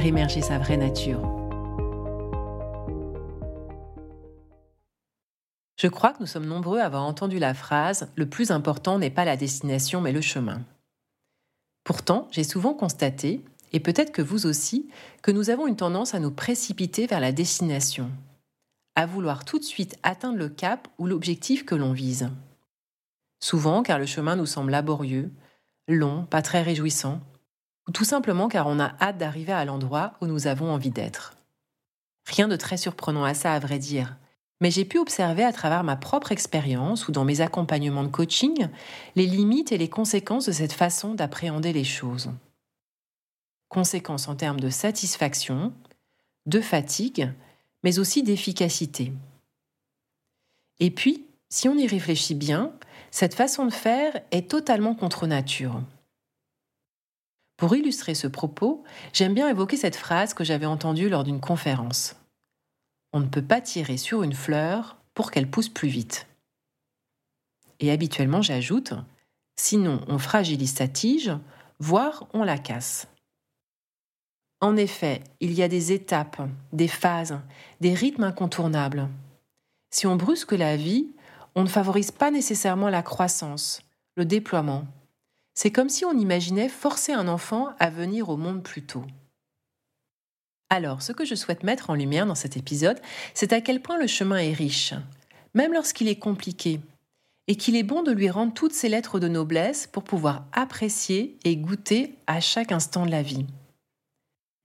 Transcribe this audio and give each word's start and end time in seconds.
émerger 0.00 0.40
sa 0.40 0.58
vraie 0.58 0.76
nature. 0.76 1.20
Je 5.76 5.88
crois 5.88 6.12
que 6.12 6.20
nous 6.20 6.26
sommes 6.26 6.46
nombreux 6.46 6.78
à 6.78 6.86
avoir 6.86 7.02
entendu 7.02 7.38
la 7.38 7.54
phrase⁇ 7.54 8.02
Le 8.14 8.28
plus 8.28 8.50
important 8.50 8.98
n'est 8.98 9.10
pas 9.10 9.24
la 9.24 9.36
destination 9.36 10.00
mais 10.00 10.12
le 10.12 10.20
chemin⁇ 10.20 10.58
Pourtant, 11.84 12.28
j'ai 12.30 12.44
souvent 12.44 12.74
constaté, 12.74 13.44
et 13.72 13.80
peut-être 13.80 14.12
que 14.12 14.22
vous 14.22 14.46
aussi, 14.46 14.88
que 15.22 15.30
nous 15.32 15.50
avons 15.50 15.66
une 15.66 15.76
tendance 15.76 16.14
à 16.14 16.20
nous 16.20 16.30
précipiter 16.30 17.06
vers 17.06 17.20
la 17.20 17.32
destination, 17.32 18.10
à 18.94 19.06
vouloir 19.06 19.44
tout 19.44 19.58
de 19.58 19.64
suite 19.64 19.98
atteindre 20.02 20.38
le 20.38 20.48
cap 20.48 20.88
ou 20.98 21.06
l'objectif 21.06 21.64
que 21.64 21.74
l'on 21.74 21.92
vise. 21.92 22.30
Souvent 23.40 23.82
car 23.82 23.98
le 23.98 24.06
chemin 24.06 24.36
nous 24.36 24.46
semble 24.46 24.70
laborieux, 24.70 25.32
long, 25.88 26.26
pas 26.26 26.42
très 26.42 26.62
réjouissant, 26.62 27.20
ou 27.31 27.31
tout 27.92 28.04
simplement 28.04 28.48
car 28.48 28.66
on 28.66 28.80
a 28.80 28.92
hâte 29.00 29.18
d'arriver 29.18 29.52
à 29.52 29.64
l'endroit 29.64 30.14
où 30.20 30.26
nous 30.26 30.46
avons 30.46 30.72
envie 30.72 30.90
d'être. 30.90 31.36
Rien 32.26 32.48
de 32.48 32.56
très 32.56 32.76
surprenant 32.76 33.24
à 33.24 33.34
ça, 33.34 33.52
à 33.52 33.58
vrai 33.58 33.78
dire, 33.78 34.16
mais 34.60 34.70
j'ai 34.70 34.84
pu 34.84 34.98
observer 34.98 35.42
à 35.42 35.52
travers 35.52 35.82
ma 35.82 35.96
propre 35.96 36.30
expérience 36.30 37.08
ou 37.08 37.12
dans 37.12 37.24
mes 37.24 37.40
accompagnements 37.40 38.04
de 38.04 38.08
coaching 38.08 38.68
les 39.16 39.26
limites 39.26 39.72
et 39.72 39.78
les 39.78 39.88
conséquences 39.88 40.46
de 40.46 40.52
cette 40.52 40.72
façon 40.72 41.14
d'appréhender 41.14 41.72
les 41.72 41.82
choses. 41.82 42.30
Conséquences 43.68 44.28
en 44.28 44.36
termes 44.36 44.60
de 44.60 44.70
satisfaction, 44.70 45.72
de 46.46 46.60
fatigue, 46.60 47.32
mais 47.82 47.98
aussi 47.98 48.22
d'efficacité. 48.22 49.12
Et 50.78 50.92
puis, 50.92 51.26
si 51.48 51.68
on 51.68 51.76
y 51.76 51.88
réfléchit 51.88 52.36
bien, 52.36 52.72
cette 53.10 53.34
façon 53.34 53.66
de 53.66 53.72
faire 53.72 54.20
est 54.30 54.48
totalement 54.48 54.94
contre 54.94 55.26
nature. 55.26 55.82
Pour 57.56 57.76
illustrer 57.76 58.14
ce 58.14 58.26
propos, 58.26 58.82
j'aime 59.12 59.34
bien 59.34 59.48
évoquer 59.48 59.76
cette 59.76 59.96
phrase 59.96 60.34
que 60.34 60.44
j'avais 60.44 60.66
entendue 60.66 61.08
lors 61.08 61.24
d'une 61.24 61.40
conférence. 61.40 62.16
On 63.12 63.20
ne 63.20 63.28
peut 63.28 63.42
pas 63.42 63.60
tirer 63.60 63.96
sur 63.96 64.22
une 64.22 64.32
fleur 64.32 64.96
pour 65.14 65.30
qu'elle 65.30 65.50
pousse 65.50 65.68
plus 65.68 65.88
vite. 65.88 66.26
Et 67.80 67.90
habituellement, 67.90 68.42
j'ajoute, 68.42 68.94
sinon 69.56 70.00
on 70.08 70.18
fragilise 70.18 70.74
sa 70.74 70.88
tige, 70.88 71.32
voire 71.78 72.26
on 72.32 72.44
la 72.44 72.58
casse. 72.58 73.08
En 74.60 74.76
effet, 74.76 75.22
il 75.40 75.52
y 75.52 75.62
a 75.62 75.68
des 75.68 75.90
étapes, 75.90 76.40
des 76.72 76.86
phases, 76.86 77.40
des 77.80 77.94
rythmes 77.94 78.22
incontournables. 78.22 79.08
Si 79.90 80.06
on 80.06 80.14
brusque 80.14 80.52
la 80.52 80.76
vie, 80.76 81.08
on 81.56 81.64
ne 81.64 81.68
favorise 81.68 82.12
pas 82.12 82.30
nécessairement 82.30 82.88
la 82.88 83.02
croissance, 83.02 83.82
le 84.16 84.24
déploiement, 84.24 84.86
c'est 85.54 85.70
comme 85.70 85.88
si 85.88 86.04
on 86.04 86.18
imaginait 86.18 86.68
forcer 86.68 87.12
un 87.12 87.28
enfant 87.28 87.70
à 87.78 87.90
venir 87.90 88.28
au 88.28 88.36
monde 88.36 88.62
plus 88.62 88.82
tôt. 88.82 89.04
Alors, 90.70 91.02
ce 91.02 91.12
que 91.12 91.26
je 91.26 91.34
souhaite 91.34 91.64
mettre 91.64 91.90
en 91.90 91.94
lumière 91.94 92.26
dans 92.26 92.34
cet 92.34 92.56
épisode, 92.56 92.98
c'est 93.34 93.52
à 93.52 93.60
quel 93.60 93.82
point 93.82 93.98
le 93.98 94.06
chemin 94.06 94.38
est 94.38 94.54
riche, 94.54 94.94
même 95.54 95.74
lorsqu'il 95.74 96.08
est 96.08 96.18
compliqué, 96.18 96.80
et 97.46 97.56
qu'il 97.56 97.76
est 97.76 97.82
bon 97.82 98.02
de 98.02 98.12
lui 98.12 98.30
rendre 98.30 98.54
toutes 98.54 98.72
ses 98.72 98.88
lettres 98.88 99.20
de 99.20 99.28
noblesse 99.28 99.86
pour 99.86 100.04
pouvoir 100.04 100.46
apprécier 100.52 101.36
et 101.44 101.56
goûter 101.56 102.14
à 102.26 102.40
chaque 102.40 102.72
instant 102.72 103.04
de 103.04 103.10
la 103.10 103.22
vie. 103.22 103.44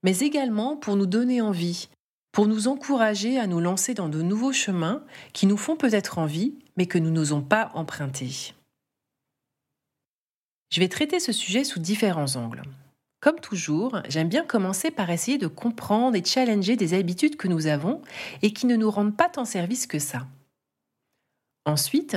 Mais 0.02 0.20
également 0.20 0.76
pour 0.76 0.96
nous 0.96 1.06
donner 1.06 1.42
envie, 1.42 1.88
pour 2.32 2.46
nous 2.46 2.68
encourager 2.68 3.38
à 3.38 3.46
nous 3.46 3.60
lancer 3.60 3.94
dans 3.94 4.08
de 4.08 4.22
nouveaux 4.22 4.52
chemins 4.52 5.02
qui 5.32 5.46
nous 5.46 5.56
font 5.56 5.76
peut-être 5.76 6.18
envie, 6.18 6.54
mais 6.76 6.86
que 6.86 6.98
nous 6.98 7.10
n'osons 7.10 7.42
pas 7.42 7.70
emprunter. 7.74 8.54
Je 10.70 10.80
vais 10.80 10.88
traiter 10.88 11.18
ce 11.20 11.32
sujet 11.32 11.64
sous 11.64 11.78
différents 11.78 12.36
angles. 12.36 12.62
Comme 13.20 13.40
toujours, 13.40 14.00
j'aime 14.08 14.28
bien 14.28 14.44
commencer 14.44 14.90
par 14.90 15.10
essayer 15.10 15.38
de 15.38 15.46
comprendre 15.46 16.16
et 16.16 16.24
challenger 16.24 16.76
des 16.76 16.94
habitudes 16.94 17.36
que 17.36 17.48
nous 17.48 17.66
avons 17.66 18.02
et 18.42 18.52
qui 18.52 18.66
ne 18.66 18.76
nous 18.76 18.90
rendent 18.90 19.16
pas 19.16 19.28
tant 19.28 19.44
service 19.44 19.86
que 19.86 19.98
ça. 19.98 20.26
Ensuite, 21.64 22.16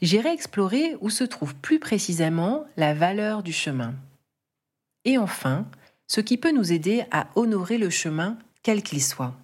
j'irai 0.00 0.32
explorer 0.32 0.96
où 1.00 1.10
se 1.10 1.24
trouve 1.24 1.54
plus 1.54 1.78
précisément 1.78 2.64
la 2.76 2.94
valeur 2.94 3.42
du 3.42 3.52
chemin. 3.52 3.94
Et 5.04 5.18
enfin, 5.18 5.66
ce 6.06 6.20
qui 6.20 6.38
peut 6.38 6.52
nous 6.52 6.72
aider 6.72 7.04
à 7.10 7.28
honorer 7.34 7.78
le 7.78 7.90
chemin 7.90 8.38
quel 8.62 8.82
qu'il 8.82 9.02
soit. 9.02 9.34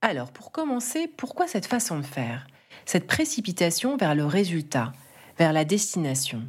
Alors, 0.00 0.30
pour 0.30 0.52
commencer, 0.52 1.08
pourquoi 1.08 1.48
cette 1.48 1.66
façon 1.66 1.98
de 1.98 2.06
faire? 2.06 2.46
Cette 2.84 3.06
précipitation 3.06 3.96
vers 3.96 4.14
le 4.14 4.24
résultat, 4.24 4.92
vers 5.38 5.52
la 5.52 5.64
destination. 5.64 6.42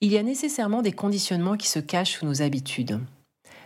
Il 0.00 0.10
y 0.10 0.18
a 0.18 0.22
nécessairement 0.22 0.82
des 0.82 0.92
conditionnements 0.92 1.56
qui 1.56 1.68
se 1.68 1.78
cachent 1.78 2.18
sous 2.18 2.26
nos 2.26 2.42
habitudes. 2.42 2.98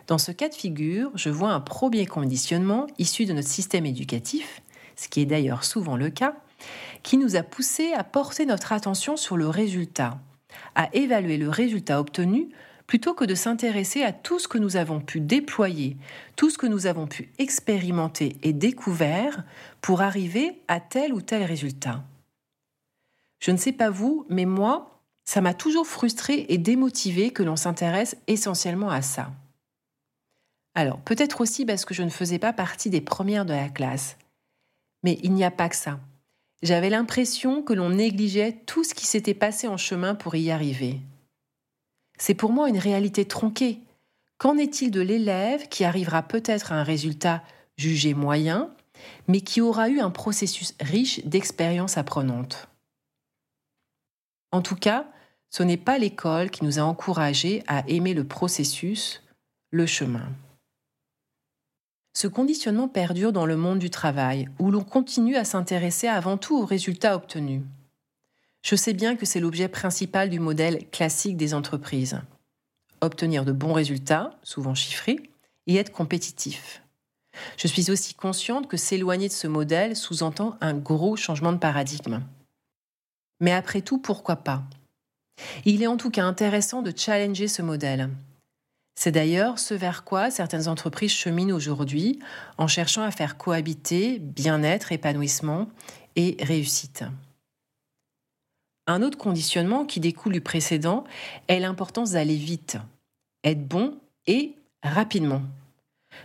Dans 0.06 0.18
ce 0.18 0.32
cas 0.32 0.48
de 0.48 0.54
figure, 0.54 1.10
je 1.14 1.30
vois 1.30 1.52
un 1.52 1.60
premier 1.60 2.06
conditionnement 2.06 2.86
issu 2.98 3.24
de 3.24 3.32
notre 3.32 3.48
système 3.48 3.86
éducatif, 3.86 4.62
ce 4.96 5.08
qui 5.08 5.20
est 5.20 5.26
d'ailleurs 5.26 5.64
souvent 5.64 5.96
le 5.96 6.10
cas, 6.10 6.36
qui 7.02 7.16
nous 7.16 7.36
a 7.36 7.42
poussé 7.42 7.92
à 7.92 8.04
porter 8.04 8.46
notre 8.46 8.72
attention 8.72 9.16
sur 9.16 9.36
le 9.36 9.48
résultat, 9.48 10.18
à 10.74 10.94
évaluer 10.94 11.38
le 11.38 11.48
résultat 11.48 12.00
obtenu 12.00 12.50
plutôt 12.86 13.14
que 13.14 13.24
de 13.24 13.34
s'intéresser 13.34 14.02
à 14.02 14.12
tout 14.12 14.38
ce 14.38 14.46
que 14.46 14.58
nous 14.58 14.76
avons 14.76 15.00
pu 15.00 15.20
déployer, 15.20 15.96
tout 16.36 16.50
ce 16.50 16.58
que 16.58 16.66
nous 16.66 16.86
avons 16.86 17.06
pu 17.06 17.30
expérimenter 17.38 18.36
et 18.42 18.52
découvert 18.52 19.42
pour 19.80 20.02
arriver 20.02 20.60
à 20.68 20.80
tel 20.80 21.12
ou 21.12 21.20
tel 21.20 21.42
résultat. 21.42 22.04
Je 23.46 23.52
ne 23.52 23.58
sais 23.58 23.70
pas 23.70 23.90
vous, 23.90 24.26
mais 24.28 24.44
moi, 24.44 25.00
ça 25.24 25.40
m'a 25.40 25.54
toujours 25.54 25.86
frustré 25.86 26.46
et 26.48 26.58
démotivé 26.58 27.30
que 27.30 27.44
l'on 27.44 27.54
s'intéresse 27.54 28.16
essentiellement 28.26 28.90
à 28.90 29.02
ça. 29.02 29.30
Alors, 30.74 30.98
peut-être 30.98 31.40
aussi 31.40 31.64
parce 31.64 31.84
que 31.84 31.94
je 31.94 32.02
ne 32.02 32.10
faisais 32.10 32.40
pas 32.40 32.52
partie 32.52 32.90
des 32.90 33.00
premières 33.00 33.44
de 33.44 33.52
la 33.52 33.68
classe. 33.68 34.16
Mais 35.04 35.20
il 35.22 35.32
n'y 35.32 35.44
a 35.44 35.52
pas 35.52 35.68
que 35.68 35.76
ça. 35.76 36.00
J'avais 36.64 36.90
l'impression 36.90 37.62
que 37.62 37.72
l'on 37.72 37.90
négligeait 37.90 38.62
tout 38.66 38.82
ce 38.82 38.94
qui 38.94 39.06
s'était 39.06 39.32
passé 39.32 39.68
en 39.68 39.76
chemin 39.76 40.16
pour 40.16 40.34
y 40.34 40.50
arriver. 40.50 40.98
C'est 42.18 42.34
pour 42.34 42.50
moi 42.50 42.68
une 42.68 42.78
réalité 42.78 43.26
tronquée. 43.26 43.78
Qu'en 44.38 44.58
est-il 44.58 44.90
de 44.90 45.00
l'élève 45.00 45.68
qui 45.68 45.84
arrivera 45.84 46.24
peut-être 46.24 46.72
à 46.72 46.80
un 46.80 46.82
résultat 46.82 47.44
jugé 47.76 48.12
moyen, 48.12 48.74
mais 49.28 49.40
qui 49.40 49.60
aura 49.60 49.88
eu 49.88 50.00
un 50.00 50.10
processus 50.10 50.74
riche 50.80 51.24
d'expériences 51.24 51.96
apprenantes 51.96 52.68
en 54.56 54.62
tout 54.62 54.74
cas, 54.74 55.06
ce 55.50 55.62
n'est 55.62 55.76
pas 55.76 55.98
l'école 55.98 56.50
qui 56.50 56.64
nous 56.64 56.78
a 56.78 56.82
encouragés 56.82 57.62
à 57.66 57.86
aimer 57.88 58.14
le 58.14 58.24
processus, 58.24 59.22
le 59.70 59.84
chemin. 59.84 60.26
Ce 62.14 62.26
conditionnement 62.26 62.88
perdure 62.88 63.34
dans 63.34 63.44
le 63.44 63.58
monde 63.58 63.78
du 63.78 63.90
travail, 63.90 64.48
où 64.58 64.70
l'on 64.70 64.82
continue 64.82 65.36
à 65.36 65.44
s'intéresser 65.44 66.08
avant 66.08 66.38
tout 66.38 66.56
aux 66.56 66.64
résultats 66.64 67.14
obtenus. 67.14 67.60
Je 68.62 68.76
sais 68.76 68.94
bien 68.94 69.14
que 69.14 69.26
c'est 69.26 69.40
l'objet 69.40 69.68
principal 69.68 70.30
du 70.30 70.40
modèle 70.40 70.88
classique 70.88 71.36
des 71.36 71.52
entreprises. 71.52 72.18
Obtenir 73.02 73.44
de 73.44 73.52
bons 73.52 73.74
résultats, 73.74 74.30
souvent 74.42 74.74
chiffrés, 74.74 75.20
et 75.66 75.76
être 75.76 75.92
compétitif. 75.92 76.82
Je 77.58 77.66
suis 77.66 77.90
aussi 77.90 78.14
consciente 78.14 78.68
que 78.68 78.78
s'éloigner 78.78 79.28
de 79.28 79.34
ce 79.34 79.46
modèle 79.46 79.94
sous-entend 79.94 80.56
un 80.62 80.72
gros 80.72 81.16
changement 81.16 81.52
de 81.52 81.58
paradigme. 81.58 82.22
Mais 83.40 83.52
après 83.52 83.82
tout, 83.82 83.98
pourquoi 83.98 84.36
pas? 84.36 84.62
Il 85.64 85.82
est 85.82 85.86
en 85.86 85.96
tout 85.96 86.10
cas 86.10 86.24
intéressant 86.24 86.82
de 86.82 86.92
challenger 86.96 87.48
ce 87.48 87.62
modèle. 87.62 88.10
C'est 88.98 89.12
d'ailleurs 89.12 89.58
ce 89.58 89.74
vers 89.74 90.04
quoi 90.04 90.30
certaines 90.30 90.68
entreprises 90.68 91.12
cheminent 91.12 91.54
aujourd'hui 91.54 92.18
en 92.56 92.66
cherchant 92.66 93.02
à 93.02 93.10
faire 93.10 93.36
cohabiter 93.36 94.18
bien-être, 94.18 94.90
épanouissement 94.90 95.68
et 96.16 96.38
réussite. 96.40 97.04
Un 98.86 99.02
autre 99.02 99.18
conditionnement 99.18 99.84
qui 99.84 100.00
découle 100.00 100.32
du 100.32 100.40
précédent 100.40 101.04
est 101.48 101.60
l'importance 101.60 102.12
d'aller 102.12 102.36
vite, 102.36 102.78
être 103.44 103.66
bon 103.66 103.98
et 104.26 104.54
rapidement. 104.82 105.42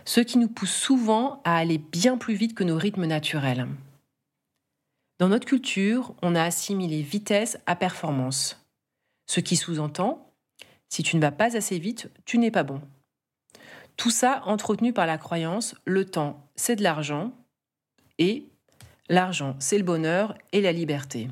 Ce 0.06 0.20
qui 0.20 0.38
nous 0.38 0.48
pousse 0.48 0.72
souvent 0.72 1.42
à 1.44 1.56
aller 1.56 1.76
bien 1.76 2.16
plus 2.16 2.34
vite 2.34 2.54
que 2.54 2.64
nos 2.64 2.78
rythmes 2.78 3.04
naturels. 3.04 3.66
Dans 5.22 5.28
notre 5.28 5.46
culture, 5.46 6.16
on 6.20 6.34
a 6.34 6.42
assimilé 6.42 7.00
vitesse 7.00 7.56
à 7.66 7.76
performance, 7.76 8.60
ce 9.26 9.38
qui 9.38 9.54
sous-entend 9.54 10.34
Si 10.88 11.04
tu 11.04 11.14
ne 11.14 11.20
vas 11.20 11.30
pas 11.30 11.56
assez 11.56 11.78
vite, 11.78 12.10
tu 12.24 12.38
n'es 12.38 12.50
pas 12.50 12.64
bon. 12.64 12.80
Tout 13.96 14.10
ça 14.10 14.42
entretenu 14.46 14.92
par 14.92 15.06
la 15.06 15.18
croyance, 15.18 15.76
le 15.84 16.06
temps, 16.06 16.44
c'est 16.56 16.74
de 16.74 16.82
l'argent, 16.82 17.30
et 18.18 18.48
l'argent, 19.08 19.54
c'est 19.60 19.78
le 19.78 19.84
bonheur 19.84 20.36
et 20.50 20.60
la 20.60 20.72
liberté. 20.72 21.30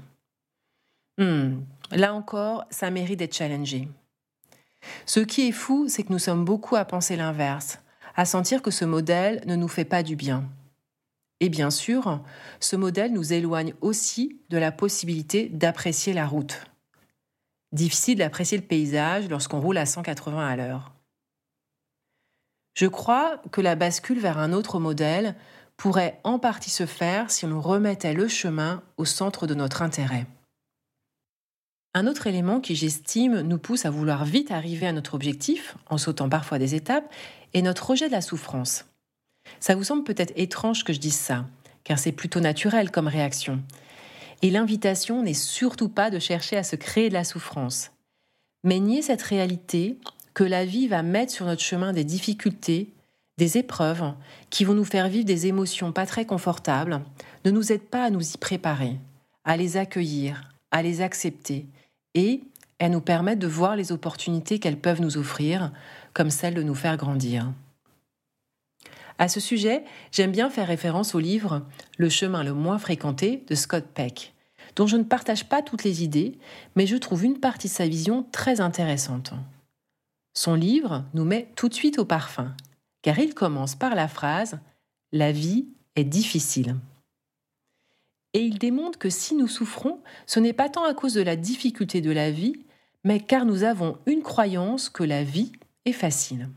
Hmm, 1.18 1.56
là 1.90 2.14
encore, 2.14 2.66
ça 2.70 2.92
mérite 2.92 3.18
d'être 3.18 3.34
challengé. 3.34 3.88
Ce 5.04 5.18
qui 5.18 5.48
est 5.48 5.52
fou, 5.52 5.88
c'est 5.88 6.04
que 6.04 6.12
nous 6.12 6.20
sommes 6.20 6.44
beaucoup 6.44 6.76
à 6.76 6.84
penser 6.84 7.16
l'inverse, 7.16 7.80
à 8.14 8.24
sentir 8.24 8.62
que 8.62 8.70
ce 8.70 8.84
modèle 8.84 9.42
ne 9.46 9.56
nous 9.56 9.66
fait 9.66 9.84
pas 9.84 10.04
du 10.04 10.14
bien. 10.14 10.48
Et 11.40 11.48
bien 11.48 11.70
sûr, 11.70 12.20
ce 12.60 12.76
modèle 12.76 13.12
nous 13.12 13.32
éloigne 13.32 13.74
aussi 13.80 14.40
de 14.50 14.58
la 14.58 14.72
possibilité 14.72 15.48
d'apprécier 15.48 16.12
la 16.12 16.26
route. 16.26 16.66
Difficile 17.72 18.18
d'apprécier 18.18 18.58
le 18.58 18.64
paysage 18.64 19.28
lorsqu'on 19.28 19.60
roule 19.60 19.78
à 19.78 19.86
180 19.86 20.46
à 20.46 20.56
l'heure. 20.56 20.92
Je 22.74 22.86
crois 22.86 23.40
que 23.52 23.60
la 23.60 23.74
bascule 23.74 24.18
vers 24.18 24.38
un 24.38 24.52
autre 24.52 24.78
modèle 24.78 25.34
pourrait 25.76 26.20
en 26.24 26.38
partie 26.38 26.70
se 26.70 26.84
faire 26.84 27.30
si 27.30 27.46
on 27.46 27.60
remettait 27.60 28.12
le 28.12 28.28
chemin 28.28 28.82
au 28.98 29.06
centre 29.06 29.46
de 29.46 29.54
notre 29.54 29.82
intérêt. 29.82 30.26
Un 31.94 32.06
autre 32.06 32.26
élément 32.26 32.60
qui, 32.60 32.76
j'estime, 32.76 33.40
nous 33.40 33.58
pousse 33.58 33.84
à 33.84 33.90
vouloir 33.90 34.24
vite 34.24 34.50
arriver 34.52 34.86
à 34.86 34.92
notre 34.92 35.14
objectif, 35.14 35.76
en 35.88 35.98
sautant 35.98 36.28
parfois 36.28 36.58
des 36.58 36.74
étapes, 36.74 37.10
est 37.54 37.62
notre 37.62 37.90
rejet 37.90 38.06
de 38.06 38.12
la 38.12 38.20
souffrance. 38.20 38.84
Ça 39.58 39.74
vous 39.74 39.84
semble 39.84 40.04
peut-être 40.04 40.32
étrange 40.36 40.84
que 40.84 40.92
je 40.92 41.00
dise 41.00 41.16
ça, 41.16 41.46
car 41.84 41.98
c'est 41.98 42.12
plutôt 42.12 42.40
naturel 42.40 42.90
comme 42.90 43.08
réaction. 43.08 43.62
Et 44.42 44.50
l'invitation 44.50 45.22
n'est 45.22 45.34
surtout 45.34 45.88
pas 45.88 46.10
de 46.10 46.18
chercher 46.18 46.56
à 46.56 46.62
se 46.62 46.76
créer 46.76 47.08
de 47.08 47.14
la 47.14 47.24
souffrance, 47.24 47.90
mais 48.64 48.80
nier 48.80 49.02
cette 49.02 49.22
réalité 49.22 49.98
que 50.34 50.44
la 50.44 50.64
vie 50.64 50.88
va 50.88 51.02
mettre 51.02 51.32
sur 51.32 51.46
notre 51.46 51.62
chemin 51.62 51.92
des 51.92 52.04
difficultés, 52.04 52.92
des 53.36 53.58
épreuves 53.58 54.12
qui 54.50 54.64
vont 54.64 54.74
nous 54.74 54.84
faire 54.84 55.08
vivre 55.08 55.24
des 55.24 55.46
émotions 55.46 55.92
pas 55.92 56.06
très 56.06 56.24
confortables, 56.24 57.00
ne 57.44 57.50
nous 57.50 57.72
aide 57.72 57.82
pas 57.82 58.04
à 58.04 58.10
nous 58.10 58.34
y 58.34 58.38
préparer, 58.38 58.96
à 59.44 59.56
les 59.56 59.76
accueillir, 59.76 60.42
à 60.70 60.82
les 60.82 61.00
accepter 61.00 61.66
et 62.14 62.42
elles 62.78 62.90
nous 62.90 63.00
permettent 63.00 63.38
de 63.38 63.46
voir 63.46 63.76
les 63.76 63.92
opportunités 63.92 64.58
qu'elles 64.58 64.78
peuvent 64.78 65.00
nous 65.00 65.18
offrir, 65.18 65.70
comme 66.14 66.30
celle 66.30 66.54
de 66.54 66.62
nous 66.62 66.74
faire 66.74 66.96
grandir. 66.96 67.52
À 69.20 69.28
ce 69.28 69.38
sujet, 69.38 69.84
j'aime 70.12 70.32
bien 70.32 70.48
faire 70.48 70.66
référence 70.66 71.14
au 71.14 71.18
livre 71.18 71.66
Le 71.98 72.08
chemin 72.08 72.42
le 72.42 72.54
moins 72.54 72.78
fréquenté 72.78 73.44
de 73.48 73.54
Scott 73.54 73.84
Peck, 73.92 74.34
dont 74.76 74.86
je 74.86 74.96
ne 74.96 75.02
partage 75.02 75.46
pas 75.46 75.60
toutes 75.60 75.84
les 75.84 76.02
idées, 76.02 76.38
mais 76.74 76.86
je 76.86 76.96
trouve 76.96 77.26
une 77.26 77.38
partie 77.38 77.68
de 77.68 77.72
sa 77.72 77.86
vision 77.86 78.26
très 78.32 78.62
intéressante. 78.62 79.34
Son 80.32 80.54
livre 80.54 81.04
nous 81.12 81.26
met 81.26 81.52
tout 81.54 81.68
de 81.68 81.74
suite 81.74 81.98
au 81.98 82.06
parfum, 82.06 82.56
car 83.02 83.18
il 83.18 83.34
commence 83.34 83.74
par 83.74 83.94
la 83.94 84.08
phrase 84.08 84.58
La 85.12 85.32
vie 85.32 85.68
est 85.96 86.04
difficile. 86.04 86.76
Et 88.32 88.40
il 88.40 88.58
démontre 88.58 88.98
que 88.98 89.10
si 89.10 89.34
nous 89.34 89.48
souffrons, 89.48 90.00
ce 90.24 90.40
n'est 90.40 90.54
pas 90.54 90.70
tant 90.70 90.84
à 90.84 90.94
cause 90.94 91.12
de 91.12 91.22
la 91.22 91.36
difficulté 91.36 92.00
de 92.00 92.10
la 92.10 92.30
vie, 92.30 92.64
mais 93.04 93.20
car 93.20 93.44
nous 93.44 93.64
avons 93.64 93.98
une 94.06 94.22
croyance 94.22 94.88
que 94.88 95.04
la 95.04 95.24
vie 95.24 95.52
est 95.84 95.92
facile. 95.92 96.48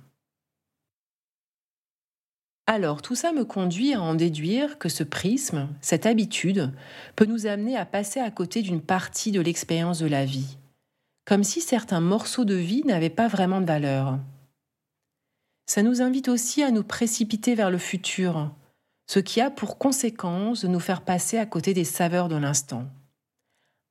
Alors 2.65 3.01
tout 3.01 3.15
ça 3.15 3.33
me 3.33 3.44
conduit 3.44 3.94
à 3.94 4.01
en 4.01 4.15
déduire 4.15 4.80
que 4.80 4.88
ce 4.88 5.04
prisme, 5.04 5.68
cette 5.81 6.06
habitude, 6.06 6.71
peut 7.15 7.25
nous 7.25 7.45
amener 7.45 7.75
à 7.75 7.86
passer 7.86 8.21
à 8.21 8.31
côté 8.31 8.62
d'une 8.62 8.81
partie 8.81 9.31
de 9.31 9.42
l'expérience 9.42 10.00
de 10.00 10.07
la 10.07 10.24
vie, 10.24 10.57
comme 11.25 11.44
si 11.44 11.60
certains 11.60 12.00
morceaux 12.00 12.45
de 12.45 12.56
vie 12.56 12.83
n'avaient 12.86 13.10
pas 13.10 13.27
vraiment 13.27 13.60
de 13.60 13.65
valeur. 13.65 14.18
Ça 15.65 15.83
nous 15.83 16.01
invite 16.01 16.30
aussi 16.30 16.63
à 16.63 16.71
nous 16.71 16.83
précipiter 16.83 17.54
vers 17.54 17.69
le 17.69 17.77
futur, 17.77 18.51
ce 19.07 19.19
qui 19.19 19.42
a 19.42 19.50
pour 19.50 19.77
conséquence 19.77 20.62
de 20.62 20.69
nous 20.69 20.80
faire 20.80 21.01
passer 21.01 21.38
à 21.38 21.45
côté 21.45 21.74
des 21.74 21.83
saveurs 21.83 22.30
de 22.30 22.38
l'instant. 22.38 22.86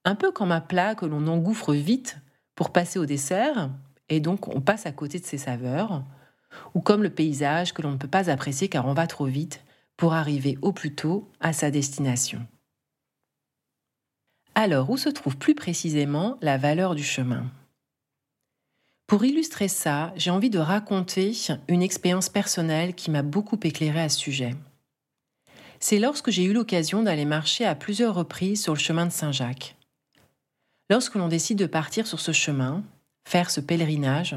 Un 0.07 0.15
peu 0.15 0.33
comme 0.33 0.51
un 0.51 0.61
plat 0.63 0.95
que 0.95 1.07
l'on 1.07 1.27
engouffre 1.27 1.75
vite 1.75 2.17
pour 2.55 2.73
passer 2.73 2.99
au 2.99 3.05
dessert, 3.07 3.71
et 4.09 4.21
donc 4.21 4.49
on 4.49 4.63
passe 4.63 4.87
à 4.87 4.93
côté 4.93 5.19
de 5.19 5.27
ses 5.27 5.39
saveurs, 5.39 6.05
ou 6.75 6.81
comme 6.81 7.03
le 7.03 7.11
paysage 7.11 7.73
que 7.73 7.83
l'on 7.83 7.93
ne 7.93 7.97
peut 7.97 8.09
pas 8.09 8.31
apprécier 8.31 8.69
car 8.69 8.87
on 8.87 8.95
va 8.95 9.07
trop 9.07 9.27
vite 9.27 9.65
pour 9.97 10.15
arriver 10.15 10.59
au 10.63 10.73
plus 10.73 10.95
tôt 10.95 11.31
à 11.41 11.53
sa 11.53 11.71
destination. 11.71 12.47
Alors, 14.55 14.91
où 14.91 14.97
se 14.97 15.09
trouve 15.09 15.37
plus 15.37 15.55
précisément 15.55 16.39
la 16.43 16.59
valeur 16.59 16.95
du 16.95 17.05
chemin? 17.05 17.47
Pour 19.07 19.25
illustrer 19.25 19.69
ça, 19.69 20.13
j'ai 20.17 20.31
envie 20.31 20.51
de 20.51 20.59
raconter 20.59 21.33
une 21.69 21.83
expérience 21.83 22.29
personnelle 22.29 22.95
qui 22.95 23.11
m'a 23.11 23.23
beaucoup 23.23 23.59
éclairé 23.63 24.01
à 24.01 24.09
ce 24.09 24.19
sujet 24.19 24.55
c'est 25.83 25.99
lorsque 25.99 26.31
j'ai 26.31 26.45
eu 26.45 26.53
l'occasion 26.53 27.03
d'aller 27.03 27.25
marcher 27.25 27.65
à 27.65 27.75
plusieurs 27.75 28.15
reprises 28.15 28.63
sur 28.63 28.73
le 28.73 28.79
chemin 28.79 29.05
de 29.05 29.11
Saint-Jacques. 29.11 29.77
Lorsque 30.89 31.17
l'on 31.17 31.27
décide 31.27 31.59
de 31.59 31.67
partir 31.67 32.07
sur 32.07 32.21
ce 32.21 32.31
chemin, 32.31 32.85
faire 33.29 33.51
ce 33.51 33.61
pèlerinage, 33.61 34.37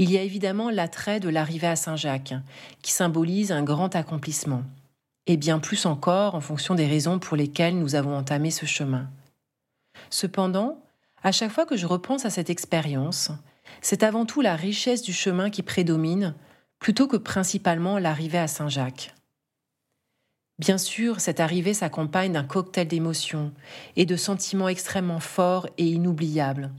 il 0.00 0.10
y 0.10 0.16
a 0.16 0.22
évidemment 0.22 0.70
l'attrait 0.70 1.20
de 1.20 1.28
l'arrivée 1.28 1.66
à 1.66 1.76
Saint-Jacques, 1.76 2.32
qui 2.80 2.90
symbolise 2.90 3.52
un 3.52 3.62
grand 3.62 3.94
accomplissement, 3.94 4.62
et 5.26 5.36
bien 5.36 5.58
plus 5.58 5.84
encore 5.84 6.34
en 6.34 6.40
fonction 6.40 6.74
des 6.74 6.86
raisons 6.86 7.18
pour 7.18 7.36
lesquelles 7.36 7.78
nous 7.78 7.94
avons 7.94 8.16
entamé 8.16 8.50
ce 8.50 8.64
chemin. 8.64 9.10
Cependant, 10.08 10.82
à 11.22 11.32
chaque 11.32 11.50
fois 11.50 11.66
que 11.66 11.76
je 11.76 11.84
repense 11.84 12.24
à 12.24 12.30
cette 12.30 12.48
expérience, 12.48 13.30
c'est 13.82 14.02
avant 14.02 14.24
tout 14.24 14.40
la 14.40 14.56
richesse 14.56 15.02
du 15.02 15.12
chemin 15.12 15.50
qui 15.50 15.62
prédomine, 15.62 16.34
plutôt 16.78 17.06
que 17.06 17.18
principalement 17.18 17.98
l'arrivée 17.98 18.38
à 18.38 18.48
Saint-Jacques. 18.48 19.14
Bien 20.58 20.78
sûr, 20.78 21.20
cette 21.20 21.40
arrivée 21.40 21.74
s'accompagne 21.74 22.32
d'un 22.32 22.44
cocktail 22.44 22.88
d'émotions 22.88 23.52
et 23.96 24.06
de 24.06 24.16
sentiments 24.16 24.68
extrêmement 24.68 25.20
forts 25.20 25.66
et 25.76 25.84
inoubliables. 25.84 26.70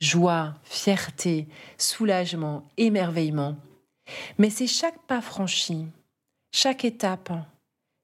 Joie, 0.00 0.54
fierté, 0.64 1.46
soulagement, 1.76 2.66
émerveillement. 2.78 3.56
Mais 4.38 4.48
c'est 4.48 4.66
chaque 4.66 5.00
pas 5.06 5.20
franchi, 5.20 5.86
chaque 6.52 6.84
étape, 6.84 7.30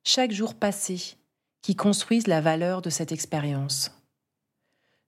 chaque 0.05 0.31
jour 0.31 0.55
passé 0.55 1.17
qui 1.63 1.75
construisent 1.75 2.29
la 2.29 2.41
valeur 2.41 2.83
de 2.83 2.91
cette 2.91 3.13
expérience. 3.13 3.91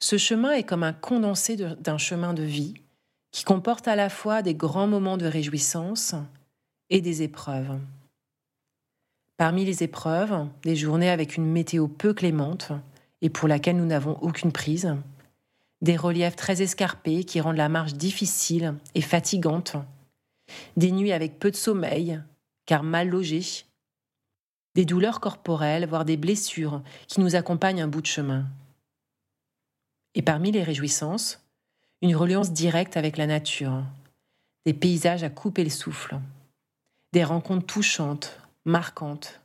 Ce 0.00 0.16
chemin 0.16 0.52
est 0.52 0.64
comme 0.64 0.82
un 0.82 0.92
condensé 0.92 1.56
d'un 1.56 1.98
chemin 1.98 2.32
de 2.32 2.42
vie 2.42 2.74
qui 3.32 3.44
comporte 3.44 3.86
à 3.86 3.96
la 3.96 4.08
fois 4.08 4.42
des 4.42 4.54
grands 4.54 4.86
moments 4.86 5.18
de 5.18 5.26
réjouissance 5.26 6.14
et 6.88 7.00
des 7.00 7.22
épreuves. 7.22 7.78
Parmi 9.36 9.64
les 9.64 9.82
épreuves, 9.82 10.48
des 10.62 10.74
journées 10.74 11.10
avec 11.10 11.36
une 11.36 11.44
météo 11.44 11.86
peu 11.86 12.14
clémente 12.14 12.72
et 13.20 13.28
pour 13.28 13.46
laquelle 13.46 13.76
nous 13.76 13.86
n'avons 13.86 14.18
aucune 14.20 14.52
prise, 14.52 14.96
des 15.80 15.96
reliefs 15.96 16.36
très 16.36 16.62
escarpés 16.62 17.24
qui 17.24 17.40
rendent 17.40 17.56
la 17.56 17.68
marche 17.68 17.94
difficile 17.94 18.74
et 18.94 19.00
fatigante, 19.00 19.76
des 20.76 20.92
nuits 20.92 21.12
avec 21.12 21.38
peu 21.38 21.50
de 21.50 21.56
sommeil, 21.56 22.20
car 22.66 22.82
mal 22.82 23.08
logées, 23.08 23.64
des 24.74 24.84
douleurs 24.84 25.20
corporelles, 25.20 25.86
voire 25.86 26.04
des 26.04 26.16
blessures 26.16 26.82
qui 27.06 27.20
nous 27.20 27.36
accompagnent 27.36 27.82
un 27.82 27.88
bout 27.88 28.02
de 28.02 28.06
chemin. 28.06 28.46
Et 30.14 30.22
parmi 30.22 30.52
les 30.52 30.62
réjouissances, 30.62 31.40
une 32.02 32.16
reliance 32.16 32.52
directe 32.52 32.96
avec 32.96 33.16
la 33.16 33.26
nature, 33.26 33.82
des 34.66 34.74
paysages 34.74 35.24
à 35.24 35.30
couper 35.30 35.64
le 35.64 35.70
souffle, 35.70 36.18
des 37.12 37.24
rencontres 37.24 37.66
touchantes 37.66 38.38
marquante. 38.64 39.40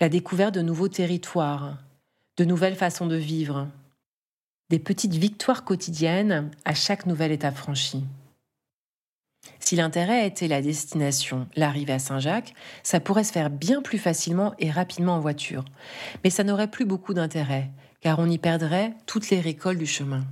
La 0.00 0.08
découverte 0.08 0.54
de 0.54 0.62
nouveaux 0.62 0.88
territoires, 0.88 1.78
de 2.36 2.44
nouvelles 2.44 2.76
façons 2.76 3.06
de 3.06 3.16
vivre, 3.16 3.68
des 4.70 4.78
petites 4.78 5.14
victoires 5.14 5.64
quotidiennes 5.64 6.50
à 6.64 6.74
chaque 6.74 7.04
nouvelle 7.04 7.32
étape 7.32 7.56
franchie. 7.56 8.04
Si 9.58 9.76
l'intérêt 9.76 10.26
était 10.26 10.48
la 10.48 10.62
destination, 10.62 11.46
l'arrivée 11.56 11.92
à 11.92 11.98
Saint-Jacques, 11.98 12.54
ça 12.82 13.00
pourrait 13.00 13.24
se 13.24 13.32
faire 13.32 13.50
bien 13.50 13.82
plus 13.82 13.98
facilement 13.98 14.54
et 14.58 14.70
rapidement 14.70 15.16
en 15.16 15.20
voiture. 15.20 15.64
Mais 16.24 16.30
ça 16.30 16.44
n'aurait 16.44 16.70
plus 16.70 16.86
beaucoup 16.86 17.12
d'intérêt, 17.12 17.70
car 18.00 18.18
on 18.18 18.30
y 18.30 18.38
perdrait 18.38 18.94
toutes 19.06 19.28
les 19.30 19.40
récoltes 19.40 19.78
du 19.78 19.86
chemin. 19.86 20.24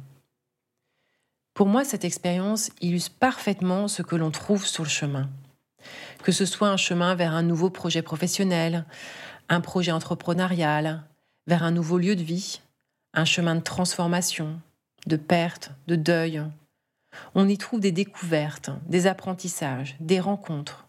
Pour 1.53 1.67
moi, 1.67 1.85
cette 1.85 2.05
expérience 2.05 2.71
illustre 2.81 3.17
parfaitement 3.19 3.89
ce 3.89 4.03
que 4.03 4.17
l'on 4.17 4.31
trouve 4.31 4.67
sur 4.67 4.85
le 4.85 4.89
chemin 4.89 5.29
que 6.23 6.33
ce 6.33 6.45
soit 6.45 6.69
un 6.69 6.77
chemin 6.77 7.15
vers 7.15 7.33
un 7.33 7.43
nouveau 7.43 7.71
projet 7.71 8.03
professionnel, 8.03 8.85
un 9.49 9.61
projet 9.61 9.93
entrepreneurial, 9.93 11.05
vers 11.47 11.63
un 11.63 11.71
nouveau 11.71 11.99
lieu 11.99 12.17
de 12.17 12.23
vie, 12.23 12.61
un 13.19 13.25
chemin 13.25 13.57
de 13.57 13.63
transformation, 13.63 14.61
de 15.09 15.17
perte, 15.17 15.73
de 15.89 15.97
deuil. 15.97 16.41
On 17.35 17.49
y 17.49 17.59
trouve 17.59 17.81
des 17.81 17.91
découvertes, 17.91 18.71
des 18.87 19.09
apprentissages, 19.09 19.97
des 19.99 20.21
rencontres, 20.21 20.87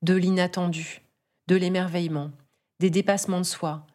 de 0.00 0.14
l'inattendu, 0.14 1.02
de 1.48 1.56
l'émerveillement, 1.56 2.30
des 2.80 2.88
dépassements 2.88 3.40
de 3.40 3.44
soi, 3.44 3.86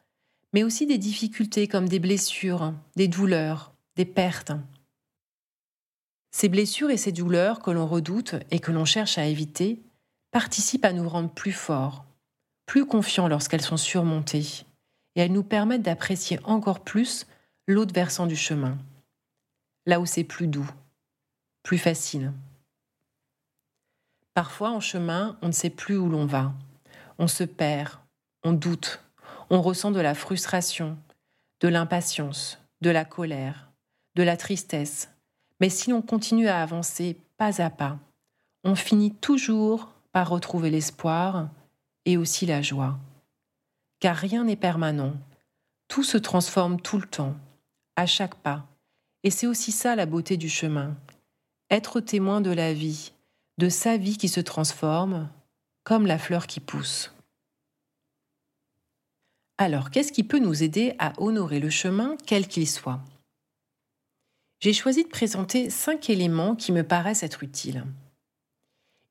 mais 0.54 0.64
aussi 0.64 0.86
des 0.86 1.00
difficultés 1.00 1.68
comme 1.68 1.90
des 1.90 1.98
blessures, 1.98 2.74
des 2.98 3.08
douleurs, 3.08 3.74
des 3.96 4.06
pertes. 4.06 4.52
Ces 6.30 6.50
blessures 6.50 6.92
et 6.92 6.98
ces 6.98 7.12
douleurs 7.12 7.62
que 7.62 7.72
l'on 7.72 7.88
redoute 7.88 8.36
et 8.52 8.60
que 8.60 8.72
l'on 8.72 8.86
cherche 8.86 9.18
à 9.18 9.26
éviter 9.26 9.82
participent 10.30 10.86
à 10.86 10.94
nous 10.94 11.10
rendre 11.10 11.32
plus 11.32 11.52
forts, 11.52 12.06
plus 12.68 12.86
confiants 12.86 13.28
lorsqu'elles 13.28 13.62
sont 13.62 13.76
surmontées, 13.76 14.66
et 15.16 15.22
elles 15.22 15.34
nous 15.34 15.44
permettent 15.44 15.82
d'apprécier 15.82 16.40
encore 16.44 16.82
plus 16.82 17.26
l'autre 17.68 17.94
versant 17.94 18.28
du 18.28 18.36
chemin, 18.36 18.78
là 19.86 20.00
où 20.00 20.06
c'est 20.06 20.24
plus 20.24 20.48
doux, 20.48 20.70
plus 21.64 21.78
facile. 21.78 22.32
Parfois, 24.34 24.72
en 24.72 24.80
chemin, 24.80 25.38
on 25.42 25.48
ne 25.48 25.52
sait 25.52 25.70
plus 25.70 25.98
où 25.98 26.10
l'on 26.10 26.26
va. 26.26 26.54
On 27.18 27.28
se 27.28 27.44
perd, 27.44 28.00
on 28.44 28.54
doute, 28.54 29.04
on 29.50 29.62
ressent 29.62 29.92
de 29.92 30.00
la 30.00 30.16
frustration, 30.16 30.98
de 31.60 31.68
l'impatience, 31.68 32.58
de 32.82 32.90
la 32.90 33.06
colère, 33.06 33.72
de 34.16 34.24
la 34.24 34.38
tristesse. 34.38 35.10
Mais 35.60 35.70
si 35.70 35.92
l'on 35.92 36.02
continue 36.02 36.48
à 36.48 36.62
avancer 36.62 37.18
pas 37.38 37.62
à 37.62 37.70
pas, 37.70 38.00
on 38.64 38.76
finit 38.76 39.14
toujours 39.14 39.92
par 40.12 40.30
retrouver 40.30 40.70
l'espoir 40.70 41.50
et 42.06 42.18
aussi 42.18 42.46
la 42.46 42.62
joie. 42.62 42.98
Car 44.00 44.16
rien 44.16 44.46
n'est 44.46 44.56
permanent, 44.56 45.14
tout 45.88 46.04
se 46.04 46.18
transforme 46.18 46.80
tout 46.80 46.98
le 46.98 47.08
temps, 47.08 47.36
chaque 48.06 48.36
pas. 48.36 48.68
Et 49.24 49.32
c'est 49.32 49.48
aussi 49.48 49.72
ça 49.72 49.96
la 49.96 50.06
beauté 50.06 50.38
du 50.38 50.50
chemin, 50.50 50.96
être 51.70 52.00
témoin 52.00 52.42
de 52.42 52.52
la 52.52 52.74
vie, 52.74 53.14
de 53.58 53.70
sa 53.70 53.98
vie 53.98 54.18
qui 54.18 54.28
se 54.28 54.40
transforme, 54.40 55.30
comme 55.84 56.08
la 56.08 56.18
fleur 56.18 56.48
qui 56.48 56.60
pousse. 56.60 57.14
Alors, 59.58 59.92
qu'est-ce 59.92 60.12
qui 60.12 60.24
peut 60.24 60.40
nous 60.40 60.64
aider 60.64 60.96
à 60.98 61.14
honorer 61.22 61.60
le 61.60 61.70
chemin, 61.70 62.18
quel 62.26 62.48
qu'il 62.48 62.68
soit? 62.68 63.00
J'ai 64.60 64.74
choisi 64.74 65.04
de 65.04 65.10
présenter 65.10 65.70
cinq 65.70 66.10
éléments 66.10 66.56
qui 66.56 66.72
me 66.72 66.84
paraissent 66.84 67.24
être 67.24 67.44
utiles. 67.44 67.84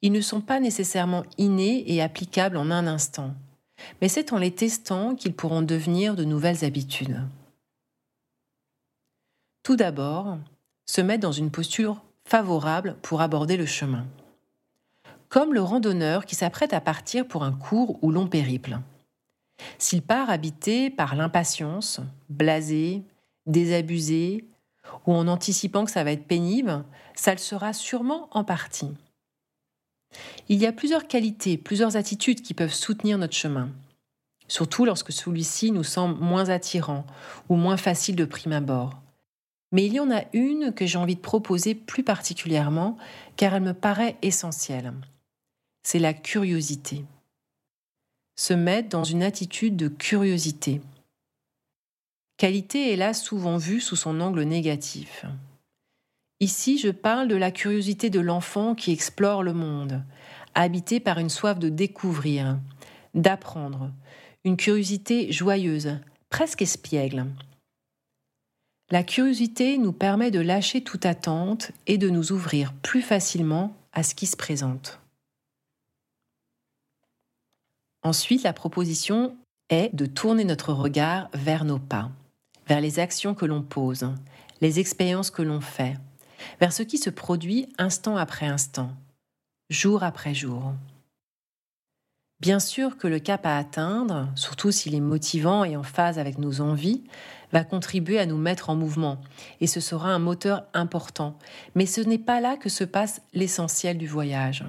Ils 0.03 0.13
ne 0.13 0.21
sont 0.21 0.41
pas 0.41 0.61
nécessairement 0.61 1.25
innés 1.39 1.85
et 1.93 2.03
applicables 2.03 2.57
en 2.57 2.71
un 2.71 2.87
instant, 2.87 3.35
mais 4.01 4.09
c'est 4.09 4.33
en 4.33 4.39
les 4.39 4.55
testant 4.55 5.15
qu'ils 5.15 5.35
pourront 5.35 5.63
devenir 5.63 6.15
de 6.15 6.25
nouvelles 6.25 6.65
habitudes. 6.65 7.21
Tout 9.63 9.77
d'abord, 9.77 10.39
se 10.87 11.01
mettre 11.01 11.21
dans 11.21 11.33
une 11.33 11.51
posture 11.51 12.03
favorable 12.25 12.97
pour 13.03 13.21
aborder 13.21 13.57
le 13.57 13.67
chemin. 13.67 14.07
Comme 15.29 15.55
le 15.55 15.63
randonneur 15.63 16.25
qui 16.27 16.35
s'apprête 16.35 16.73
à 16.73 16.81
partir 16.81 17.27
pour 17.27 17.45
un 17.45 17.53
court 17.53 17.99
ou 18.03 18.11
long 18.11 18.27
périple. 18.27 18.79
S'il 19.79 20.03
part 20.03 20.31
habité 20.31 20.91
par 20.91 21.15
l'impatience, 21.15 22.01
blasé, 22.29 23.03
désabusé, 23.47 24.45
ou 25.07 25.13
en 25.13 25.29
anticipant 25.29 25.85
que 25.85 25.91
ça 25.91 26.05
va 26.05 26.13
être 26.13 26.27
pénible, 26.27 26.85
ça 27.15 27.33
le 27.33 27.39
sera 27.39 27.73
sûrement 27.73 28.29
en 28.33 28.45
partie. 28.45 28.91
Il 30.49 30.59
y 30.59 30.67
a 30.67 30.73
plusieurs 30.73 31.07
qualités, 31.07 31.57
plusieurs 31.57 31.97
attitudes 31.97 32.43
qui 32.43 32.55
peuvent 32.55 32.75
soutenir 32.75 33.19
notre 33.19 33.37
chemin, 33.37 33.69
surtout 34.49 34.85
lorsque 34.85 35.13
celui-ci 35.13 35.71
nous 35.71 35.85
semble 35.85 36.19
moins 36.19 36.49
attirant 36.49 37.05
ou 37.49 37.55
moins 37.55 37.77
facile 37.77 38.17
de 38.17 38.25
prime 38.25 38.53
abord. 38.53 39.01
Mais 39.73 39.87
il 39.87 39.95
y 39.95 40.01
en 40.01 40.11
a 40.11 40.25
une 40.33 40.73
que 40.73 40.87
j'ai 40.87 40.99
envie 40.99 41.17
de 41.17 41.21
proposer 41.21 41.75
plus 41.75 42.03
particulièrement 42.03 42.97
car 43.37 43.55
elle 43.55 43.63
me 43.63 43.75
paraît 43.75 44.17
essentielle. 44.23 44.93
C'est 45.83 45.99
la 45.99 46.13
curiosité 46.13 47.05
se 48.41 48.55
mettre 48.55 48.89
dans 48.89 49.05
une 49.05 49.23
attitude 49.23 49.77
de 49.77 49.89
curiosité. 49.89 50.81
Qualité 52.39 52.91
est 52.91 52.97
là 52.97 53.13
souvent 53.13 53.59
vue 53.59 53.83
sous 53.83 53.97
son 53.97 54.19
angle 54.19 54.45
négatif. 54.45 55.27
Ici, 56.41 56.79
je 56.79 56.89
parle 56.89 57.29
de 57.29 57.37
la 57.37 57.51
curiosité 57.51 58.09
de 58.09 58.19
l'enfant 58.19 58.75
qui 58.75 58.93
explore 58.93 59.43
le 59.43 59.53
monde, 59.53 60.03
habité 60.55 61.01
par 61.01 61.19
une 61.19 61.29
soif 61.29 61.59
de 61.59 61.69
découvrir, 61.69 62.59
d'apprendre, 63.13 63.91
une 64.45 64.57
curiosité 64.57 65.31
joyeuse, 65.31 65.99
presque 66.31 66.63
espiègle. 66.63 67.27
La 68.93 69.05
curiosité 69.05 69.79
nous 69.79 69.93
permet 69.93 70.33
de 70.33 70.41
lâcher 70.41 70.83
toute 70.83 71.07
attente 71.07 71.71
et 71.87 71.97
de 71.97 72.11
nous 72.11 72.33
ouvrir 72.33 72.73
plus 72.73 73.03
facilement 73.03 73.77
à 73.93 74.03
ce 74.03 74.17
qui 74.17 74.27
se 74.27 74.37
présente. 74.37 74.99
Ensuite, 78.03 78.43
la 78.43 78.53
proposition 78.53 79.37
est 79.69 79.95
de 79.95 80.07
tourner 80.07 80.45
notre 80.45 80.73
regard 80.73 81.29
vers 81.35 81.65
nos 81.65 81.79
pas, 81.79 82.11
vers 82.67 82.81
les 82.81 82.99
actions 82.99 83.35
que 83.35 83.47
l'on 83.47 83.63
pose, 83.63 84.11
les 84.61 84.81
expériences 84.81 85.31
que 85.31 85.43
l'on 85.43 85.61
fait, 85.61 85.97
vers 86.59 86.73
ce 86.73 86.83
qui 86.83 86.99
se 86.99 87.11
produit 87.11 87.69
instant 87.79 88.17
après 88.17 88.47
instant, 88.47 88.91
jour 89.69 90.03
après 90.03 90.35
jour. 90.35 90.73
Bien 92.41 92.59
sûr 92.59 92.97
que 92.97 93.07
le 93.07 93.19
cap 93.19 93.45
à 93.45 93.59
atteindre, 93.59 94.29
surtout 94.35 94.73
s'il 94.73 94.95
est 94.95 95.01
motivant 95.01 95.63
et 95.63 95.77
en 95.77 95.83
phase 95.83 96.19
avec 96.19 96.39
nos 96.39 96.63
envies, 96.63 97.05
va 97.53 97.65
contribuer 97.65 98.19
à 98.19 98.27
nous 98.27 98.37
mettre 98.37 98.71
en 98.71 98.77
mouvement, 98.77 99.21
et 99.61 99.67
ce 99.67 99.81
sera 99.81 100.11
un 100.11 100.19
moteur 100.19 100.65
important, 100.73 101.37
mais 101.75 101.87
ce 101.87 102.01
n'est 102.01 102.19
pas 102.19 102.41
là 102.41 102.57
que 102.57 102.69
se 102.69 102.85
passe 102.85 103.23
l'essentiel 103.33 103.99
du 103.99 104.07
voyage. 104.07 104.65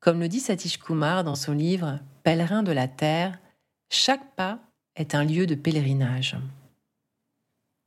Comme 0.00 0.20
le 0.20 0.28
dit 0.28 0.40
Satish 0.40 0.78
Kumar 0.78 1.24
dans 1.24 1.34
son 1.34 1.52
livre 1.52 2.00
Pèlerin 2.22 2.62
de 2.62 2.72
la 2.72 2.88
Terre, 2.88 3.38
chaque 3.90 4.34
pas 4.34 4.58
est 4.96 5.14
un 5.14 5.24
lieu 5.24 5.46
de 5.46 5.54
pèlerinage. 5.54 6.36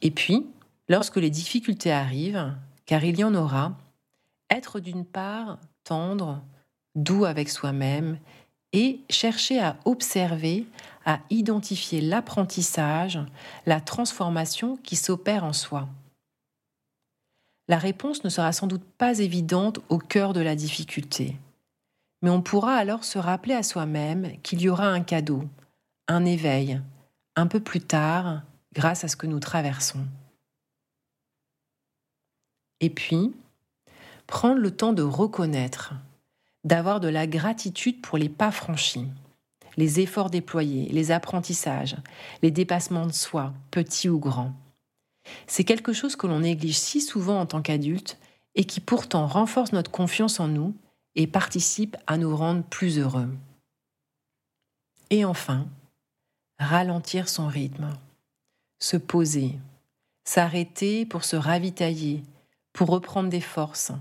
Et 0.02 0.12
puis, 0.12 0.46
lorsque 0.90 1.18
les 1.18 1.30
difficultés 1.30 1.92
arrivent, 1.92 2.54
car 2.86 3.04
il 3.04 3.18
y 3.18 3.24
en 3.24 3.34
aura, 3.34 3.78
être 4.50 4.80
d'une 4.80 5.06
part 5.06 5.60
tendre, 5.84 6.44
doux 6.96 7.26
avec 7.26 7.50
soi-même, 7.50 8.20
et 8.74 9.00
chercher 9.10 9.60
à 9.60 9.78
observer, 9.86 10.66
à 11.06 11.20
identifier 11.30 12.02
l'apprentissage, 12.02 13.20
la 13.66 13.80
transformation 13.80 14.78
qui 14.78 14.96
s'opère 14.96 15.46
en 15.46 15.54
soi. 15.54 15.88
La 17.70 17.78
réponse 17.78 18.24
ne 18.26 18.30
sera 18.30 18.52
sans 18.52 18.68
doute 18.68 18.84
pas 18.98 19.20
évidente 19.20 19.80
au 19.88 19.98
cœur 19.98 20.34
de 20.34 20.42
la 20.42 20.56
difficulté 20.56 21.38
mais 22.24 22.30
on 22.30 22.42
pourra 22.42 22.76
alors 22.76 23.04
se 23.04 23.20
rappeler 23.20 23.54
à 23.54 23.64
soi-même 23.64 24.40
qu'il 24.42 24.62
y 24.62 24.70
aura 24.70 24.88
un 24.88 25.02
cadeau, 25.04 25.44
un 26.08 26.24
éveil, 26.24 26.82
un 27.36 27.48
peu 27.48 27.60
plus 27.60 27.82
tard, 27.82 28.44
grâce 28.74 29.04
à 29.04 29.10
ce 29.10 29.18
que 29.18 29.28
nous 29.28 29.42
traversons. 29.42 30.06
Et 32.80 32.90
puis, 32.90 33.34
prendre 34.26 34.60
le 34.60 34.72
temps 34.72 34.94
de 34.94 35.04
reconnaître, 35.04 35.94
d'avoir 36.64 37.00
de 37.00 37.08
la 37.08 37.28
gratitude 37.28 38.02
pour 38.02 38.18
les 38.18 38.30
pas 38.30 38.52
franchis, 38.52 39.08
les 39.78 40.00
efforts 40.00 40.30
déployés, 40.30 40.88
les 40.90 41.12
apprentissages, 41.12 41.98
les 42.42 42.52
dépassements 42.52 43.08
de 43.08 43.14
soi, 43.14 43.54
petits 43.72 44.10
ou 44.10 44.20
grands. 44.20 44.54
C'est 45.48 45.64
quelque 45.64 45.94
chose 45.94 46.16
que 46.16 46.28
l'on 46.28 46.40
néglige 46.40 46.78
si 46.78 47.02
souvent 47.02 47.40
en 47.40 47.46
tant 47.46 47.62
qu'adulte 47.62 48.18
et 48.56 48.66
qui 48.66 48.80
pourtant 48.80 49.28
renforce 49.28 49.74
notre 49.74 49.92
confiance 49.92 50.40
en 50.40 50.48
nous 50.48 50.76
et 51.16 51.28
participe 51.28 51.98
à 52.08 52.18
nous 52.18 52.36
rendre 52.36 52.64
plus 52.64 53.00
heureux. 53.00 53.30
Et 55.10 55.26
enfin, 55.26 55.68
ralentir 56.60 57.30
son 57.30 57.48
rythme, 57.48 57.90
se 58.80 58.98
poser, 58.98 59.58
s'arrêter 60.24 61.06
pour 61.06 61.24
se 61.24 61.36
ravitailler, 61.36 62.24
pour 62.74 62.90
reprendre 62.90 63.30
des 63.30 63.42
forces. 63.42 63.92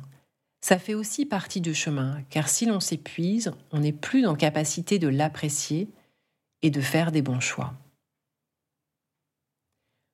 Ça 0.63 0.79
fait 0.79 0.95
aussi 0.95 1.27
partie 1.27 1.61
du 1.61 1.75
chemin, 1.75 2.23
car 2.31 2.49
si 2.49 2.67
l'on 2.67 2.79
s'épuise, 2.79 3.53
on 3.73 3.81
n'est 3.81 3.93
plus 3.93 4.27
en 4.27 4.37
capacité 4.37 5.01
de 5.01 5.09
l'apprécier 5.09 5.89
et 6.63 6.71
de 6.71 6.81
faire 6.81 7.11
des 7.11 7.21
bons 7.21 7.41
choix. 7.41 7.75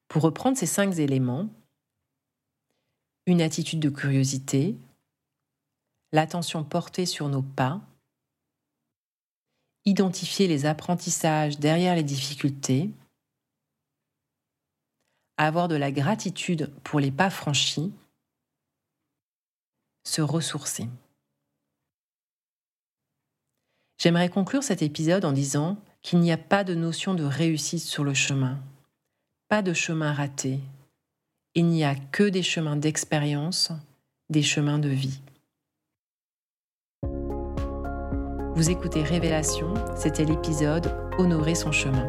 Pour 0.09 0.23
reprendre 0.23 0.57
ces 0.57 0.67
cinq 0.67 0.99
éléments, 0.99 1.51
une 3.27 3.43
attitude 3.43 3.79
de 3.79 3.91
curiosité, 3.91 4.75
l'attention 6.13 6.65
portée 6.65 7.05
sur 7.05 7.29
nos 7.29 7.43
pas, 7.43 7.83
identifier 9.85 10.49
les 10.49 10.65
apprentissages 10.65 11.59
derrière 11.59 11.95
les 11.95 12.03
difficultés, 12.03 12.91
avoir 15.37 15.69
de 15.69 15.77
la 15.77 15.93
gratitude 15.93 16.73
pour 16.85 17.01
les 17.01 17.11
pas 17.11 17.29
franchis, 17.29 17.93
se 20.09 20.23
ressourcer. 20.23 20.89
J'aimerais 23.99 24.29
conclure 24.29 24.63
cet 24.63 24.83
épisode 24.83 25.25
en 25.25 25.33
disant 25.33 25.77
qu'il 26.03 26.21
n'y 26.21 26.33
a 26.33 26.39
pas 26.39 26.65
de 26.65 26.75
notion 26.75 27.15
de 27.15 27.25
réussite 27.25 27.83
sur 27.83 28.05
le 28.05 28.15
chemin, 28.15 28.59
pas 29.49 29.63
de 29.63 29.73
chemin 29.73 30.13
raté. 30.13 30.61
Il 31.55 31.67
n'y 31.67 31.85
a 31.85 31.95
que 31.95 32.23
des 32.23 32.43
chemins 32.43 32.77
d'expérience, 32.77 33.73
des 34.31 34.43
chemins 34.43 34.79
de 34.79 34.89
vie. 34.89 35.21
Vous 38.55 38.71
écoutez 38.71 39.03
Révélation, 39.03 39.75
c'était 39.97 40.25
l'épisode 40.25 40.93
Honorer 41.19 41.55
son 41.55 41.73
chemin. 41.73 42.07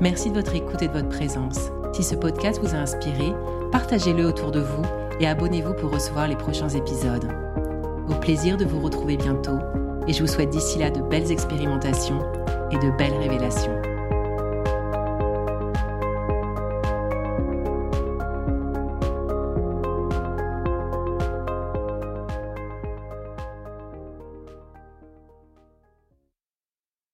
Merci 0.00 0.30
de 0.30 0.34
votre 0.34 0.54
écoute 0.54 0.82
et 0.82 0.88
de 0.88 0.92
votre 0.92 1.08
présence. 1.08 1.70
Si 1.96 2.02
ce 2.02 2.14
podcast 2.14 2.60
vous 2.62 2.74
a 2.74 2.78
inspiré, 2.78 3.32
partagez-le 3.72 4.26
autour 4.26 4.50
de 4.50 4.60
vous 4.60 4.82
et 5.18 5.26
abonnez-vous 5.26 5.72
pour 5.72 5.90
recevoir 5.90 6.28
les 6.28 6.36
prochains 6.36 6.68
épisodes. 6.68 7.26
Au 8.10 8.14
plaisir 8.16 8.58
de 8.58 8.66
vous 8.66 8.80
retrouver 8.80 9.16
bientôt 9.16 9.58
et 10.06 10.12
je 10.12 10.20
vous 10.20 10.26
souhaite 10.26 10.50
d'ici 10.50 10.78
là 10.78 10.90
de 10.90 11.00
belles 11.00 11.32
expérimentations 11.32 12.20
et 12.70 12.76
de 12.76 12.94
belles 12.98 13.16
révélations. 13.18 13.95